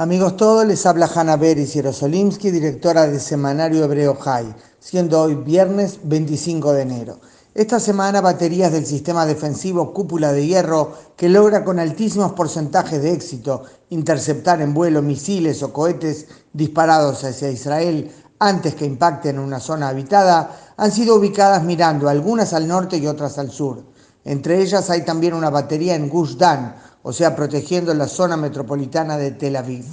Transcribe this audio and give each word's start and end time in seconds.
Amigos 0.00 0.38
todos, 0.38 0.64
les 0.66 0.86
habla 0.86 1.10
Hanna 1.14 1.36
Beris 1.36 1.74
Yerosolimsky, 1.74 2.50
directora 2.50 3.06
de 3.06 3.20
Semanario 3.20 3.84
Hebreo 3.84 4.14
High, 4.14 4.56
siendo 4.78 5.20
hoy 5.20 5.34
viernes 5.34 5.98
25 6.04 6.72
de 6.72 6.80
enero. 6.80 7.18
Esta 7.54 7.78
semana 7.78 8.22
baterías 8.22 8.72
del 8.72 8.86
sistema 8.86 9.26
defensivo 9.26 9.92
Cúpula 9.92 10.32
de 10.32 10.46
Hierro, 10.46 10.94
que 11.18 11.28
logra 11.28 11.64
con 11.64 11.78
altísimos 11.78 12.32
porcentajes 12.32 13.02
de 13.02 13.12
éxito 13.12 13.64
interceptar 13.90 14.62
en 14.62 14.72
vuelo 14.72 15.02
misiles 15.02 15.62
o 15.62 15.70
cohetes 15.70 16.28
disparados 16.54 17.22
hacia 17.22 17.50
Israel 17.50 18.10
antes 18.38 18.74
que 18.74 18.86
impacten 18.86 19.36
en 19.36 19.42
una 19.42 19.60
zona 19.60 19.88
habitada, 19.88 20.72
han 20.78 20.92
sido 20.92 21.16
ubicadas 21.16 21.62
mirando 21.62 22.08
algunas 22.08 22.54
al 22.54 22.66
norte 22.66 22.96
y 22.96 23.06
otras 23.06 23.36
al 23.36 23.50
sur. 23.50 23.89
Entre 24.24 24.60
ellas 24.60 24.90
hay 24.90 25.02
también 25.02 25.34
una 25.34 25.50
batería 25.50 25.94
en 25.94 26.08
Gush 26.08 26.36
Dan, 26.36 26.76
o 27.02 27.12
sea, 27.12 27.34
protegiendo 27.34 27.94
la 27.94 28.08
zona 28.08 28.36
metropolitana 28.36 29.16
de 29.16 29.30
Tel 29.32 29.56
Aviv. 29.56 29.84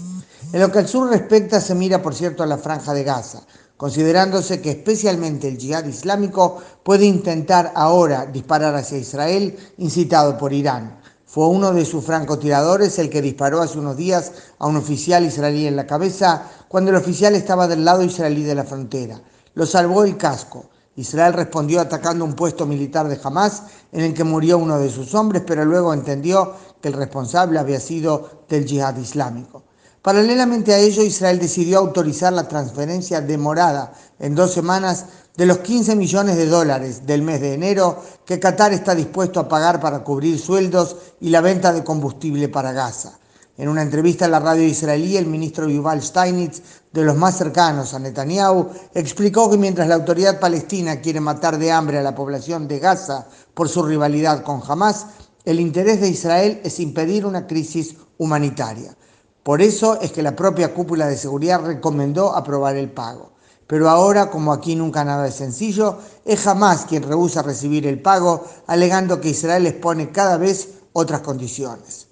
En 0.52 0.61
lo 0.61 0.71
que 0.71 0.80
al 0.80 0.88
sur 0.88 1.10
respecta, 1.10 1.61
se 1.61 1.75
mira, 1.75 2.02
por 2.02 2.14
cierto, 2.14 2.43
a 2.43 2.47
la 2.47 2.57
franja 2.57 2.93
de 2.93 3.04
Gaza, 3.04 3.42
considerándose 3.78 4.61
que 4.61 4.71
especialmente 4.71 5.47
el 5.47 5.57
yihad 5.57 5.86
islámico 5.86 6.61
puede 6.83 7.05
intentar 7.05 7.71
ahora 7.75 8.25
disparar 8.25 8.75
hacia 8.75 8.97
Israel, 8.97 9.57
incitado 9.78 10.38
por 10.38 10.54
Irán. 10.54 11.00
Fue 11.25 11.47
uno 11.47 11.74
de 11.74 11.86
sus 11.86 12.05
francotiradores 12.05 12.97
el 13.00 13.10
que 13.10 13.21
disparó 13.21 13.61
hace 13.61 13.78
unos 13.78 13.97
días 13.97 14.32
a 14.60 14.68
un 14.68 14.78
oficial 14.78 15.25
israelí 15.25 15.68
en 15.68 15.75
la 15.75 15.86
cabeza 15.86 16.44
cuando 16.68 16.91
el 16.91 16.97
oficial 16.97 17.36
estaba 17.36 17.68
del 17.68 17.83
lado 17.83 18.04
israelí 18.04 18.44
de 18.44 18.55
la 18.55 18.64
frontera. 18.64 19.21
Lo 19.54 19.66
salvó 19.66 20.04
el 20.04 20.18
casco. 20.18 20.69
Israel 20.97 21.33
respondió 21.33 21.79
atacando 21.79 22.25
un 22.25 22.33
puesto 22.33 22.65
militar 22.65 23.07
de 23.07 23.19
Hamas 23.24 23.64
en 23.92 24.01
el 24.01 24.14
que 24.15 24.24
murió 24.24 24.57
uno 24.57 24.79
de 24.79 24.89
sus 24.89 25.14
hombres, 25.14 25.43
pero 25.46 25.64
luego 25.64 25.93
entendió 25.93 26.54
que 26.82 26.88
el 26.88 26.96
responsable 26.96 27.60
había 27.60 27.79
sido 27.79 28.43
del 28.50 28.65
yihad 28.65 28.97
islámico. 28.97 29.64
Paralelamente 30.02 30.74
a 30.74 30.79
ello, 30.79 31.04
Israel 31.04 31.38
decidió 31.38 31.78
autorizar 31.78 32.33
la 32.33 32.47
transferencia 32.47 33.22
demorada 33.22 33.94
en 34.19 34.33
dos 34.33 34.53
semanas 34.53 35.05
de 35.35 35.45
los 35.45 35.59
15 35.59 35.95
millones 35.95 36.35
de 36.35 36.47
dólares 36.47 37.05
del 37.05 37.22
mes 37.22 37.41
de 37.41 37.53
enero 37.53 38.02
que 38.25 38.39
Qatar 38.39 38.73
está 38.73 38.95
dispuesto 38.95 39.39
a 39.39 39.47
pagar 39.47 39.79
para 39.79 40.03
cubrir 40.03 40.39
sueldos 40.39 40.95
y 41.22 41.29
la 41.29 41.41
venta 41.41 41.73
de 41.73 41.83
combustible 41.83 42.50
para 42.50 42.72
Gaza. 42.72 43.19
En 43.58 43.69
una 43.69 43.81
entrevista 43.81 44.25
en 44.25 44.31
la 44.31 44.39
radio 44.39 44.63
israelí, 44.63 45.17
el 45.17 45.25
ministro 45.25 45.67
Yuval 45.67 46.03
Steinitz, 46.03 46.61
de 46.94 47.03
los 47.03 47.16
más 47.16 47.39
cercanos 47.39 47.95
a 47.95 48.00
Netanyahu, 48.00 48.69
explicó 48.94 49.50
que 49.50 49.58
mientras 49.58 49.88
la 49.88 49.95
autoridad 49.95 50.39
palestina 50.39 51.02
quiere 51.02 51.19
matar 51.19 51.58
de 51.58 51.72
hambre 51.72 51.97
a 51.97 52.03
la 52.03 52.13
población 52.13 52.67
de 52.67 52.78
Gaza 52.78 53.28
por 53.55 53.67
su 53.67 53.81
rivalidad 53.81 54.44
con 54.44 54.61
Hamas, 54.67 55.08
el 55.44 55.59
interés 55.59 56.02
de 56.02 56.09
Israel 56.09 56.61
es 56.63 56.80
impedir 56.80 57.25
una 57.25 57.47
crisis 57.47 57.95
humanitaria. 58.19 58.95
Por 59.41 59.63
eso 59.63 60.00
es 60.02 60.11
que 60.11 60.22
la 60.22 60.35
propia 60.35 60.72
cúpula 60.75 61.08
de 61.08 61.17
seguridad 61.17 61.66
recomendó 61.66 62.35
aprobar 62.35 62.75
el 62.75 62.91
pago. 62.91 63.31
Pero 63.66 63.89
ahora, 63.89 64.30
como 64.30 64.53
aquí 64.53 64.75
nunca 64.75 65.03
nada 65.03 65.28
es 65.28 65.33
sencillo, 65.33 65.97
es 66.25 66.45
Hamas 66.45 66.85
quien 66.85 67.02
rehúsa 67.02 67.41
recibir 67.41 67.88
el 67.88 68.03
pago, 68.03 68.45
alegando 68.67 69.19
que 69.19 69.30
Israel 69.30 69.63
les 69.63 69.73
pone 69.73 70.11
cada 70.11 70.38
vez 70.38 70.69
otras 70.94 71.22
condiciones. 71.22 72.06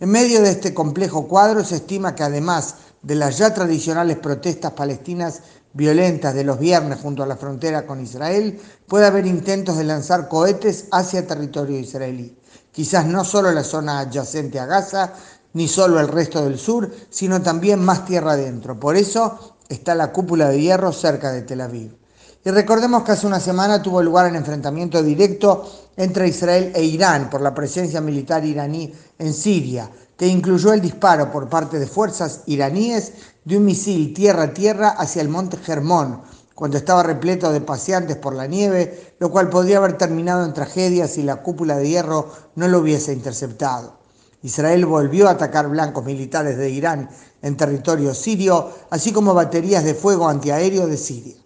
En 0.00 0.08
medio 0.08 0.40
de 0.40 0.50
este 0.50 0.72
complejo 0.72 1.28
cuadro 1.28 1.62
se 1.62 1.76
estima 1.76 2.14
que 2.14 2.22
además 2.22 2.76
de 3.02 3.14
las 3.16 3.36
ya 3.36 3.52
tradicionales 3.52 4.16
protestas 4.16 4.72
palestinas 4.72 5.42
violentas 5.74 6.34
de 6.34 6.42
los 6.42 6.58
viernes 6.58 6.98
junto 7.00 7.22
a 7.22 7.26
la 7.26 7.36
frontera 7.36 7.86
con 7.86 8.00
Israel, 8.00 8.58
puede 8.88 9.04
haber 9.04 9.26
intentos 9.26 9.76
de 9.76 9.84
lanzar 9.84 10.28
cohetes 10.28 10.86
hacia 10.90 11.26
territorio 11.26 11.78
israelí. 11.78 12.34
Quizás 12.72 13.04
no 13.04 13.24
solo 13.24 13.52
la 13.52 13.62
zona 13.62 14.00
adyacente 14.00 14.58
a 14.58 14.64
Gaza, 14.64 15.12
ni 15.52 15.68
solo 15.68 16.00
el 16.00 16.08
resto 16.08 16.42
del 16.42 16.58
sur, 16.58 16.90
sino 17.10 17.42
también 17.42 17.84
más 17.84 18.06
tierra 18.06 18.32
adentro. 18.32 18.80
Por 18.80 18.96
eso 18.96 19.58
está 19.68 19.94
la 19.94 20.12
cúpula 20.12 20.48
de 20.48 20.62
hierro 20.62 20.94
cerca 20.94 21.30
de 21.30 21.42
Tel 21.42 21.60
Aviv. 21.60 21.99
Y 22.42 22.50
recordemos 22.50 23.02
que 23.02 23.12
hace 23.12 23.26
una 23.26 23.38
semana 23.38 23.82
tuvo 23.82 24.02
lugar 24.02 24.26
el 24.26 24.34
enfrentamiento 24.34 25.02
directo 25.02 25.70
entre 25.94 26.26
Israel 26.26 26.72
e 26.74 26.82
Irán 26.82 27.28
por 27.28 27.42
la 27.42 27.54
presencia 27.54 28.00
militar 28.00 28.46
iraní 28.46 28.94
en 29.18 29.34
Siria, 29.34 29.90
que 30.16 30.26
incluyó 30.26 30.72
el 30.72 30.80
disparo 30.80 31.30
por 31.30 31.50
parte 31.50 31.78
de 31.78 31.86
fuerzas 31.86 32.40
iraníes 32.46 33.12
de 33.44 33.58
un 33.58 33.66
misil 33.66 34.14
tierra-tierra 34.14 34.88
hacia 34.88 35.20
el 35.20 35.28
monte 35.28 35.58
Germón, 35.58 36.22
cuando 36.54 36.78
estaba 36.78 37.02
repleto 37.02 37.52
de 37.52 37.60
paseantes 37.60 38.16
por 38.16 38.34
la 38.34 38.46
nieve, 38.46 39.14
lo 39.18 39.30
cual 39.30 39.50
podría 39.50 39.76
haber 39.76 39.98
terminado 39.98 40.44
en 40.46 40.54
tragedia 40.54 41.08
si 41.08 41.22
la 41.22 41.42
cúpula 41.42 41.76
de 41.76 41.90
hierro 41.90 42.30
no 42.54 42.68
lo 42.68 42.78
hubiese 42.78 43.12
interceptado. 43.12 43.98
Israel 44.42 44.86
volvió 44.86 45.28
a 45.28 45.32
atacar 45.32 45.68
blancos 45.68 46.06
militares 46.06 46.56
de 46.56 46.70
Irán 46.70 47.10
en 47.42 47.58
territorio 47.58 48.14
sirio, 48.14 48.70
así 48.88 49.12
como 49.12 49.34
baterías 49.34 49.84
de 49.84 49.94
fuego 49.94 50.26
antiaéreo 50.26 50.86
de 50.86 50.96
Siria. 50.96 51.36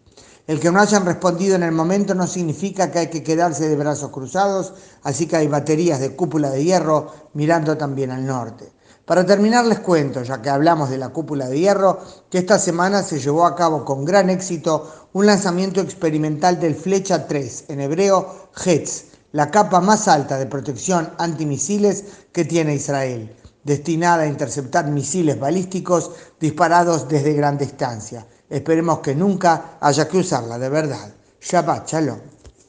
El 0.46 0.60
que 0.60 0.70
no 0.70 0.78
hayan 0.78 1.06
respondido 1.06 1.56
en 1.56 1.62
el 1.62 1.72
momento 1.72 2.14
no 2.14 2.26
significa 2.26 2.90
que 2.90 2.98
hay 2.98 3.06
que 3.06 3.22
quedarse 3.22 3.66
de 3.66 3.76
brazos 3.76 4.10
cruzados, 4.10 4.74
así 5.02 5.26
que 5.26 5.36
hay 5.36 5.48
baterías 5.48 6.00
de 6.00 6.14
cúpula 6.14 6.50
de 6.50 6.62
hierro 6.62 7.10
mirando 7.32 7.78
también 7.78 8.10
al 8.10 8.26
norte. 8.26 8.70
Para 9.06 9.24
terminar 9.24 9.64
les 9.64 9.80
cuento, 9.80 10.22
ya 10.22 10.42
que 10.42 10.50
hablamos 10.50 10.90
de 10.90 10.98
la 10.98 11.08
cúpula 11.08 11.48
de 11.48 11.60
hierro, 11.60 11.98
que 12.28 12.36
esta 12.36 12.58
semana 12.58 13.02
se 13.02 13.20
llevó 13.20 13.46
a 13.46 13.56
cabo 13.56 13.86
con 13.86 14.04
gran 14.04 14.28
éxito 14.28 15.08
un 15.14 15.24
lanzamiento 15.24 15.80
experimental 15.80 16.60
del 16.60 16.74
Flecha 16.74 17.26
3, 17.26 17.64
en 17.68 17.80
hebreo 17.80 18.50
Hetz, 18.64 19.12
la 19.32 19.50
capa 19.50 19.80
más 19.80 20.08
alta 20.08 20.36
de 20.36 20.44
protección 20.44 21.10
antimisiles 21.16 22.04
que 22.32 22.44
tiene 22.44 22.74
Israel, 22.74 23.34
destinada 23.62 24.24
a 24.24 24.26
interceptar 24.26 24.88
misiles 24.88 25.40
balísticos 25.40 26.10
disparados 26.38 27.08
desde 27.08 27.32
gran 27.32 27.56
distancia. 27.56 28.26
Esperemos 28.48 29.00
que 29.00 29.14
nunca 29.14 29.78
haya 29.80 30.08
que 30.08 30.18
usarla 30.18 30.58
de 30.58 30.68
verdad. 30.68 31.08
Shabbat 31.40 31.88
Shalom. 31.88 32.33